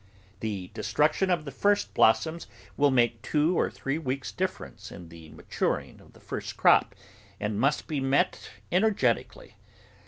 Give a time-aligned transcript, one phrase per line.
[0.39, 5.29] The destruction of these first blossoms will make two or three weeks' difference in the
[5.29, 6.95] maturing of the first crop
[7.39, 9.57] and must be met energetically.